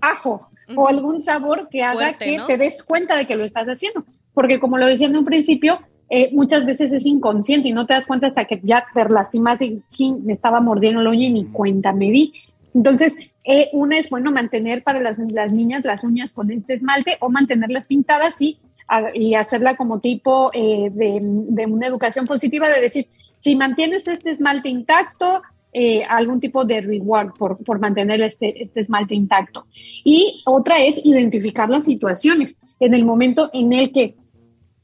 [0.00, 0.48] ajo!
[0.74, 2.46] O algún sabor que haga Fuerte, que ¿no?
[2.46, 4.04] te des cuenta de que lo estás haciendo.
[4.32, 5.80] Porque como lo decía en un principio,
[6.14, 9.64] eh, muchas veces es inconsciente y no te das cuenta hasta que ya te lastimaste
[9.64, 12.34] y ching, me estaba mordiendo el uña y ni cuenta me di.
[12.74, 17.16] Entonces, eh, una es bueno mantener para las, las, niñas las uñas con este esmalte
[17.20, 18.58] o mantenerlas pintadas y,
[18.88, 23.06] a, y hacerla como tipo eh, de, de, una educación positiva de decir,
[23.38, 25.40] si mantienes este esmalte intacto,
[25.72, 29.64] eh, algún tipo de reward por, por mantener este, este esmalte intacto.
[30.04, 32.58] Y otra es identificar las situaciones.
[32.80, 34.14] En el momento en el que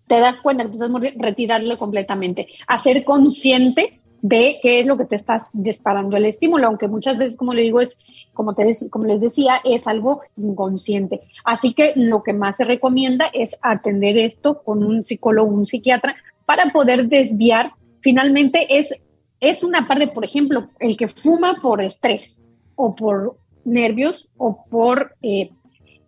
[0.08, 2.48] te das cuenta que te estás mordiendo, retirarlo completamente.
[2.66, 7.36] Hacer consciente de qué es lo que te estás disparando el estímulo, aunque muchas veces,
[7.36, 7.98] como le digo, es,
[8.32, 11.20] como, te, les decía, es algo inconsciente.
[11.44, 16.16] Así que lo que más se recomienda es atender esto con un psicólogo, un psiquiatra,
[16.46, 17.72] para poder desviar.
[18.00, 19.02] Finalmente es,
[19.40, 22.42] es una parte, por ejemplo, el que fuma por estrés
[22.74, 25.50] o por nervios o por eh,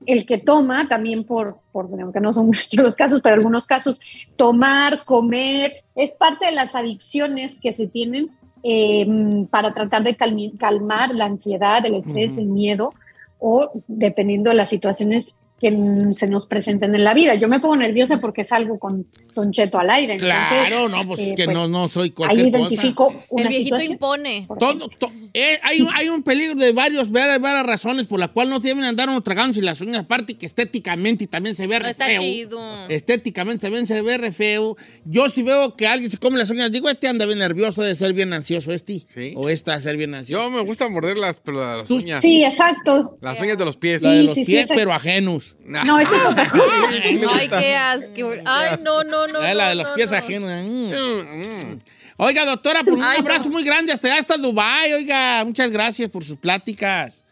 [0.07, 4.01] el que toma también por, por, aunque no son muchos los casos, pero algunos casos,
[4.37, 8.31] tomar, comer, es parte de las adicciones que se tienen
[8.63, 9.07] eh,
[9.51, 12.93] para tratar de calmar la ansiedad, el estrés, el miedo,
[13.39, 15.71] o dependiendo de las situaciones que
[16.15, 17.35] se nos presenten en la vida.
[17.35, 20.17] Yo me pongo nerviosa porque salgo con Don Cheto al aire.
[20.17, 23.19] claro, no, pues es eh, que pues, no, no soy cualquier Ahí identifico cosa.
[23.29, 23.93] una El viejito situación.
[23.93, 24.47] impone.
[24.59, 28.29] Todo, to- eh, hay, un- hay un peligro de varios, varias, varias razones por la
[28.29, 31.85] cual no deben andar uno tragándose las uñas, aparte que estéticamente también se ve No
[31.85, 32.23] re está feo.
[32.23, 32.89] chido.
[32.89, 34.77] Estéticamente también se ve re feo.
[35.05, 37.95] Yo si veo que alguien se come las uñas, digo, este anda bien nervioso, de
[37.95, 39.05] ser bien ansioso, este.
[39.37, 40.43] O esta de ser bien ansioso.
[40.43, 42.23] Yo me gusta morder las, pero las uñas.
[42.23, 43.17] Sí, exacto.
[43.21, 44.03] Las uñas de los pies.
[44.03, 45.50] La de Sí, los sí, sí, pies, pero ajenos.
[45.65, 46.89] No, eso es otra cosa.
[46.89, 48.31] Ay, qué asco.
[48.45, 49.41] Ay, no, no, no.
[49.41, 50.17] La de no, los no, pies no.
[50.17, 50.51] ajenos.
[50.65, 51.79] Mm.
[52.17, 53.53] Oiga, doctora, por un Ay, abrazo no.
[53.53, 54.93] muy grande hasta allá, hasta Dubái.
[54.93, 57.25] Oiga, muchas gracias por sus pláticas.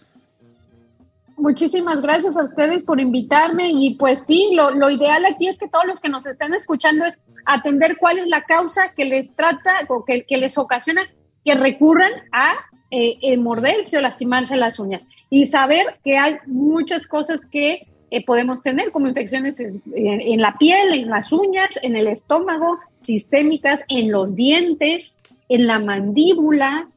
[1.36, 5.68] Muchísimas gracias a ustedes por invitarme y pues sí, lo, lo ideal aquí es que
[5.68, 9.72] todos los que nos están escuchando es atender cuál es la causa que les trata
[9.88, 11.02] o que, que les ocasiona
[11.44, 12.54] que recurran a
[12.90, 18.24] eh, eh, morderse o lastimarse las uñas y saber que hay muchas cosas que eh,
[18.24, 23.84] podemos tener como infecciones en, en la piel, en las uñas, en el estómago, sistémicas,
[23.88, 26.88] en los dientes, en la mandíbula,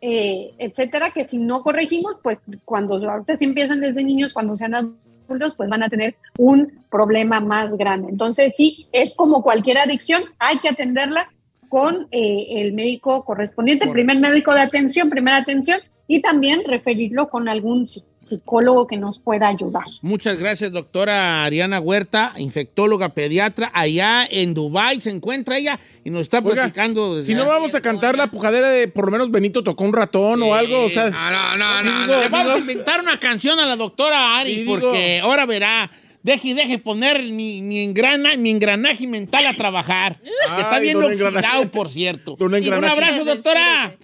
[0.00, 4.74] eh, etcétera, que si no corregimos, pues cuando ahorita se empiezan desde niños, cuando sean
[4.74, 8.08] adultos, pues van a tener un problema más grande.
[8.08, 11.30] Entonces, sí, es como cualquier adicción, hay que atenderla
[11.68, 14.06] con eh, el médico correspondiente, Correcto.
[14.06, 17.86] primer médico de atención, primera atención, y también referirlo con algún
[18.24, 19.84] psicólogo que nos pueda ayudar.
[20.02, 23.70] Muchas gracias, doctora Ariana Huerta, infectóloga pediatra.
[23.74, 27.16] Allá en Dubái se encuentra ella y nos está Oiga, platicando.
[27.16, 29.92] desde Si no vamos a cantar la pujadera de por lo menos Benito tocó un
[29.92, 31.10] ratón o algo, o sea.
[31.10, 32.20] No, no, no, no, digo, no.
[32.20, 34.78] Le vamos a inventar una canción a la doctora Ari, Sí, digo.
[34.78, 35.90] porque ahora verá.
[36.22, 40.20] Deje, deje poner mi, mi, engrana, mi engranaje mental a trabajar.
[40.20, 41.66] que está bien oxidado, engranaje.
[41.68, 42.36] por cierto.
[42.38, 43.96] Un abrazo, doctora.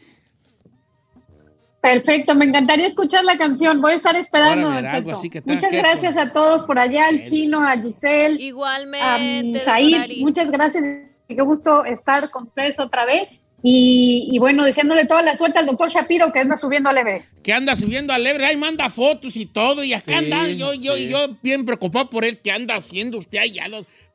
[1.86, 3.80] Perfecto, me encantaría escuchar la canción.
[3.80, 4.70] Voy a estar esperando.
[4.70, 8.36] Verá algo así que Muchas que gracias a todos por allá, al chino, a Giselle,
[8.36, 9.82] a Igualmente, Said.
[9.82, 10.24] doctor Ari.
[10.24, 10.84] Muchas gracias.
[11.28, 13.45] Qué gusto estar con ustedes otra vez.
[13.62, 17.42] Y, y bueno, deseándole toda la suerte al doctor Shapiro que anda subiendo al Everest.
[17.42, 20.74] que anda subiendo al Everest, ahí manda fotos y todo, y acá Sí, anda, yo,
[20.74, 21.08] yo, sí.
[21.08, 23.64] yo bien preocupado por él, ¿qué anda haciendo usted allá?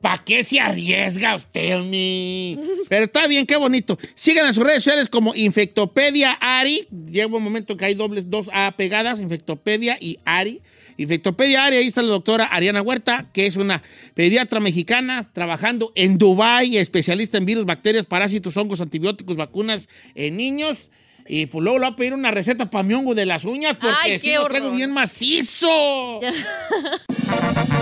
[0.00, 2.58] ¿Para qué se arriesga usted, mi?
[2.88, 3.98] Pero está bien, qué bonito.
[4.14, 8.48] Sigan en sus redes sociales como Infectopedia Ari, llega un momento que hay dobles dos
[8.52, 10.60] A pegadas, Infectopedia y Ari.
[10.96, 13.82] Infectopedia Ari, ahí está la doctora Ariana Huerta, que es una
[14.14, 20.90] pediatra mexicana trabajando en Dubái, especialista en virus, bacterias, parásitos, hongos, antibióticos, vacunas en niños.
[21.28, 23.76] Y pues luego le voy a pedir una receta para mi hongo de las uñas
[23.80, 25.68] porque Ay, qué lo traigo bien macizo.